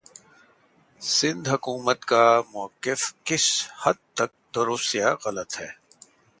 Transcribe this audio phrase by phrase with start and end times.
[1.01, 3.45] سندھ حکومت کا موقفکس
[3.81, 5.69] حد تک درست یا غلط ہے